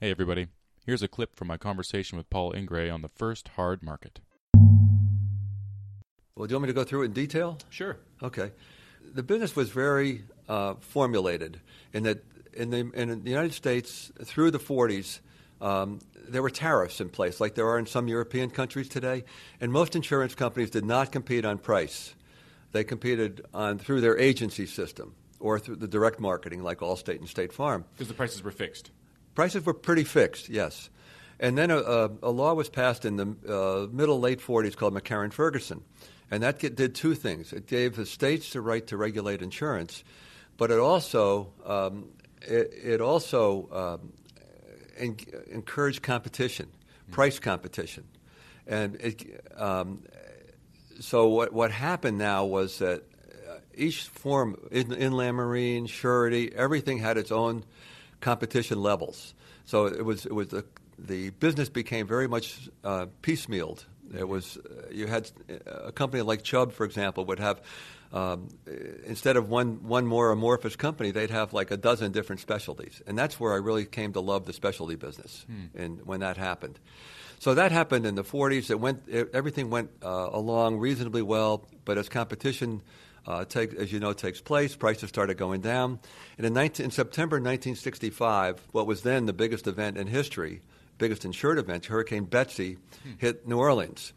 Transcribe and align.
Hey, 0.00 0.12
everybody. 0.12 0.46
Here's 0.86 1.02
a 1.02 1.08
clip 1.08 1.34
from 1.34 1.48
my 1.48 1.56
conversation 1.56 2.18
with 2.18 2.30
Paul 2.30 2.52
Ingrey 2.52 2.88
on 2.88 3.02
the 3.02 3.08
first 3.08 3.48
hard 3.56 3.82
market. 3.82 4.20
Well, 6.36 6.46
do 6.46 6.52
you 6.52 6.54
want 6.54 6.62
me 6.62 6.66
to 6.68 6.72
go 6.72 6.84
through 6.84 7.02
it 7.02 7.06
in 7.06 7.12
detail? 7.14 7.58
Sure. 7.68 7.96
Okay. 8.22 8.52
The 9.12 9.24
business 9.24 9.56
was 9.56 9.70
very 9.70 10.22
uh, 10.48 10.74
formulated 10.78 11.58
in 11.92 12.04
that 12.04 12.22
in 12.52 12.70
the, 12.70 12.92
in 12.94 13.24
the 13.24 13.28
United 13.28 13.54
States 13.54 14.12
through 14.22 14.52
the 14.52 14.60
40s, 14.60 15.18
um, 15.60 15.98
there 16.28 16.42
were 16.42 16.50
tariffs 16.50 17.00
in 17.00 17.08
place, 17.08 17.40
like 17.40 17.56
there 17.56 17.66
are 17.66 17.78
in 17.80 17.86
some 17.86 18.06
European 18.06 18.50
countries 18.50 18.88
today, 18.88 19.24
and 19.60 19.72
most 19.72 19.96
insurance 19.96 20.36
companies 20.36 20.70
did 20.70 20.84
not 20.84 21.10
compete 21.10 21.44
on 21.44 21.58
price. 21.58 22.14
They 22.70 22.84
competed 22.84 23.44
on 23.52 23.78
through 23.80 24.02
their 24.02 24.16
agency 24.16 24.66
system 24.66 25.16
or 25.40 25.58
through 25.58 25.76
the 25.76 25.88
direct 25.88 26.20
marketing, 26.20 26.62
like 26.62 26.78
Allstate 26.78 27.18
and 27.18 27.28
State 27.28 27.52
Farm. 27.52 27.84
Because 27.94 28.06
the 28.06 28.14
prices 28.14 28.44
were 28.44 28.52
fixed. 28.52 28.92
Prices 29.38 29.64
were 29.64 29.72
pretty 29.72 30.02
fixed, 30.02 30.48
yes. 30.48 30.90
And 31.38 31.56
then 31.56 31.70
a, 31.70 31.76
a, 31.76 32.10
a 32.24 32.30
law 32.32 32.54
was 32.54 32.68
passed 32.68 33.04
in 33.04 33.14
the 33.14 33.36
uh, 33.48 33.86
middle 33.86 34.18
late 34.18 34.40
40s 34.40 34.74
called 34.74 34.94
McCarran 34.94 35.32
Ferguson, 35.32 35.84
and 36.28 36.42
that 36.42 36.58
get, 36.58 36.74
did 36.74 36.96
two 36.96 37.14
things. 37.14 37.52
It 37.52 37.68
gave 37.68 37.94
the 37.94 38.04
states 38.04 38.52
the 38.52 38.60
right 38.60 38.84
to 38.88 38.96
regulate 38.96 39.40
insurance, 39.40 40.02
but 40.56 40.72
it 40.72 40.80
also 40.80 41.52
um, 41.64 42.08
it, 42.42 42.72
it, 42.82 43.00
also 43.00 44.00
um, 44.00 44.12
en- 44.96 45.16
encouraged 45.52 46.02
competition, 46.02 46.66
mm-hmm. 46.66 47.12
price 47.12 47.38
competition, 47.38 48.08
and 48.66 48.96
it, 48.96 49.44
um, 49.56 50.02
so 50.98 51.28
what 51.28 51.52
what 51.52 51.70
happened 51.70 52.18
now 52.18 52.44
was 52.44 52.78
that 52.80 53.04
uh, 53.48 53.58
each 53.72 54.02
form, 54.02 54.56
in, 54.72 54.92
inland 54.92 55.36
marine, 55.36 55.86
surety, 55.86 56.52
everything 56.52 56.98
had 56.98 57.16
its 57.16 57.30
own 57.30 57.62
competition 58.20 58.82
levels. 58.82 59.34
So 59.64 59.86
it 59.86 60.04
was 60.04 60.26
it 60.26 60.32
was 60.32 60.48
the 60.48 60.64
the 60.98 61.30
business 61.30 61.68
became 61.68 62.06
very 62.06 62.28
much 62.28 62.68
uh, 62.84 63.06
piecemealed. 63.22 63.84
It 64.16 64.26
was 64.26 64.56
uh, 64.56 64.88
you 64.90 65.06
had 65.06 65.30
a 65.66 65.92
company 65.92 66.22
like 66.22 66.42
Chubb, 66.42 66.72
for 66.72 66.84
example, 66.84 67.24
would 67.26 67.38
have 67.38 67.60
um, 68.12 68.48
instead 69.04 69.36
of 69.36 69.50
one 69.50 69.86
one 69.86 70.06
more 70.06 70.30
amorphous 70.30 70.76
company, 70.76 71.10
they'd 71.10 71.30
have 71.30 71.52
like 71.52 71.70
a 71.70 71.76
dozen 71.76 72.12
different 72.12 72.40
specialties, 72.40 73.02
and 73.06 73.18
that's 73.18 73.38
where 73.38 73.52
I 73.52 73.56
really 73.56 73.84
came 73.84 74.14
to 74.14 74.20
love 74.20 74.46
the 74.46 74.52
specialty 74.52 74.96
business. 74.96 75.44
Hmm. 75.46 75.78
And 75.78 76.06
when 76.06 76.20
that 76.20 76.38
happened, 76.38 76.78
so 77.38 77.54
that 77.54 77.70
happened 77.70 78.06
in 78.06 78.14
the 78.14 78.24
40s. 78.24 78.70
It 78.70 78.80
went 78.80 79.02
it, 79.08 79.30
everything 79.34 79.68
went 79.68 79.90
uh, 80.02 80.30
along 80.32 80.78
reasonably 80.78 81.22
well, 81.22 81.66
but 81.84 81.98
as 81.98 82.08
competition 82.08 82.82
uh, 83.28 83.44
take, 83.44 83.74
as 83.74 83.92
you 83.92 84.00
know, 84.00 84.14
takes 84.14 84.40
place. 84.40 84.74
Prices 84.74 85.10
started 85.10 85.36
going 85.36 85.60
down. 85.60 86.00
And 86.38 86.46
in, 86.46 86.54
19, 86.54 86.86
in, 86.86 86.90
September 86.90 87.36
1965, 87.36 88.58
what 88.72 88.86
was 88.86 89.02
then 89.02 89.26
the 89.26 89.34
biggest 89.34 89.66
event 89.66 89.98
in 89.98 90.06
history, 90.06 90.62
biggest 90.96 91.26
insured 91.26 91.58
event, 91.58 91.84
Hurricane 91.84 92.24
Betsy, 92.24 92.78
hmm. 93.02 93.10
hit 93.18 93.46
New 93.46 93.58
Orleans. 93.58 94.14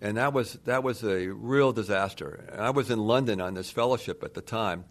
And 0.00 0.16
that 0.16 0.32
was, 0.32 0.54
that 0.64 0.84
was 0.84 1.02
a 1.02 1.26
real 1.28 1.72
disaster. 1.72 2.48
I 2.56 2.70
was 2.70 2.88
in 2.88 3.00
London 3.00 3.40
on 3.40 3.54
this 3.54 3.70
fellowship 3.70 4.22
at 4.22 4.34
the 4.34 4.40
time, 4.40 4.84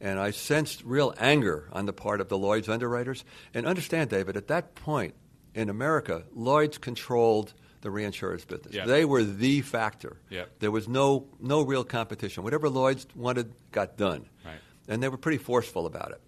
and 0.00 0.18
I 0.18 0.30
sensed 0.30 0.82
real 0.84 1.14
anger 1.18 1.68
on 1.72 1.84
the 1.84 1.92
part 1.92 2.22
of 2.22 2.30
the 2.30 2.38
Lloyd's 2.38 2.68
underwriters. 2.68 3.24
And 3.52 3.66
understand, 3.66 4.08
David, 4.08 4.38
at 4.38 4.48
that 4.48 4.74
point 4.74 5.14
in 5.54 5.68
America, 5.68 6.24
Lloyd's 6.34 6.78
controlled– 6.78 7.52
the 7.80 7.90
reinsurance 7.90 8.44
business. 8.44 8.74
Yep. 8.74 8.86
They 8.86 9.04
were 9.04 9.24
the 9.24 9.60
factor. 9.62 10.16
Yep. 10.30 10.58
There 10.60 10.70
was 10.70 10.88
no 10.88 11.26
no 11.40 11.62
real 11.62 11.84
competition. 11.84 12.44
Whatever 12.44 12.68
Lloyd's 12.68 13.06
wanted 13.14 13.52
got 13.72 13.96
done. 13.96 14.26
Right. 14.44 14.58
And 14.88 15.02
they 15.02 15.08
were 15.08 15.18
pretty 15.18 15.38
forceful 15.38 15.86
about 15.86 16.12
it 16.12 16.20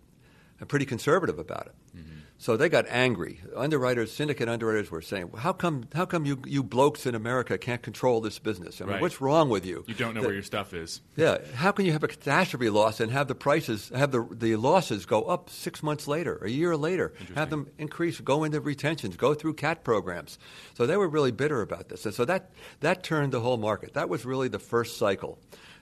and 0.61 0.69
pretty 0.69 0.85
conservative 0.85 1.39
about 1.39 1.67
it. 1.67 1.75
Mm-hmm. 1.97 2.21
So 2.41 2.57
they 2.57 2.71
got 2.71 2.87
angry. 2.89 3.39
Underwriters, 3.55 4.13
syndicate 4.13 4.49
underwriters 4.49 4.91
were 4.91 5.03
saying, 5.03 5.31
"How 5.37 5.53
come? 5.53 5.85
How 5.95 6.07
come 6.07 6.25
you, 6.25 6.41
you 6.47 6.63
blokes 6.63 7.05
in 7.05 7.15
America 7.15 7.59
can't 7.59 7.83
control 7.83 8.23
this 8.23 8.39
business? 8.39 8.81
I 8.81 8.85
mean, 8.85 8.95
right. 8.95 9.03
what's 9.03 9.21
wrong 9.21 9.51
with 9.51 9.67
you? 9.67 9.85
You 9.87 9.93
don't 9.93 10.15
know 10.15 10.23
where 10.23 10.33
your 10.33 10.43
stuff 10.43 10.73
is. 10.73 11.03
Yeah. 11.17 11.37
How 11.55 11.71
can 11.71 11.85
you 11.85 11.93
have 11.93 12.03
a 12.03 12.09
catastrophe 12.09 12.71
loss 12.71 12.99
and 12.99 13.13
have 13.13 13.29
the 13.29 13.35
prices, 13.35 13.91
have 13.95 14.11
the 14.11 14.27
the 14.31 14.57
losses 14.57 15.05
go 15.05 15.25
up 15.25 15.51
six 15.51 15.83
months 15.83 16.09
later, 16.09 16.39
a 16.43 16.49
year 16.49 16.79
later, 16.79 17.13
have 17.35 17.51
them 17.51 17.69
increase, 17.77 18.19
go 18.21 18.45
into 18.45 18.59
retentions, 18.59 19.19
go 19.19 19.35
through 19.35 19.55
cat 19.55 19.85
programs? 19.85 20.39
So 20.73 20.87
they 20.87 20.97
were 20.97 21.09
really 21.09 21.33
bitter 21.33 21.61
about 21.61 21.91
this, 21.91 22.07
and 22.07 22.15
so 22.15 22.25
that 22.25 22.53
that 22.81 23.03
turned 23.03 23.33
the 23.33 23.41
whole 23.41 23.59
market. 23.59 23.93
That 23.93 24.09
was 24.09 24.25
really 24.25 24.49
the 24.49 24.59
first 24.59 24.97
cycle, 24.97 25.33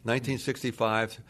1965 0.02 1.20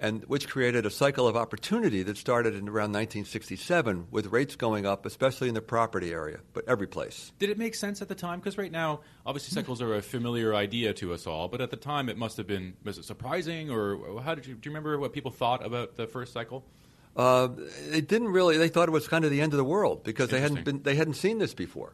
and 0.00 0.24
which 0.26 0.48
created 0.48 0.86
a 0.86 0.90
cycle 0.90 1.26
of 1.26 1.36
opportunity 1.36 2.02
that 2.04 2.16
started 2.16 2.54
in 2.54 2.68
around 2.68 2.92
1967 2.92 4.06
with 4.10 4.26
rates 4.26 4.56
going 4.56 4.86
up, 4.86 5.06
especially 5.06 5.48
in 5.48 5.54
the 5.54 5.60
property 5.60 6.12
area, 6.12 6.38
but 6.52 6.68
every 6.68 6.86
place. 6.86 7.32
Did 7.38 7.50
it 7.50 7.58
make 7.58 7.74
sense 7.74 8.00
at 8.00 8.08
the 8.08 8.14
time? 8.14 8.38
Because 8.38 8.58
right 8.58 8.70
now, 8.70 9.00
obviously, 9.26 9.54
cycles 9.54 9.82
are 9.82 9.94
a 9.94 10.02
familiar 10.02 10.54
idea 10.54 10.92
to 10.94 11.12
us 11.12 11.26
all, 11.26 11.48
but 11.48 11.60
at 11.60 11.70
the 11.70 11.76
time, 11.76 12.08
it 12.08 12.16
must 12.16 12.36
have 12.36 12.46
been 12.46 12.74
was 12.84 12.98
it 12.98 13.04
surprising, 13.04 13.70
or 13.70 14.20
how 14.22 14.34
did 14.34 14.46
you 14.46 14.54
do? 14.54 14.68
You 14.68 14.74
remember 14.74 14.98
what 14.98 15.12
people 15.12 15.30
thought 15.30 15.64
about 15.64 15.96
the 15.96 16.06
first 16.06 16.32
cycle? 16.32 16.64
Uh, 17.16 17.48
they 17.88 18.00
didn't 18.00 18.28
really. 18.28 18.58
They 18.58 18.68
thought 18.68 18.88
it 18.88 18.92
was 18.92 19.08
kind 19.08 19.24
of 19.24 19.32
the 19.32 19.40
end 19.40 19.52
of 19.52 19.56
the 19.56 19.64
world 19.64 20.04
because 20.04 20.28
they 20.28 20.40
hadn't 20.40 20.64
been 20.64 20.82
they 20.82 20.94
hadn't 20.94 21.14
seen 21.14 21.38
this 21.38 21.52
before. 21.52 21.86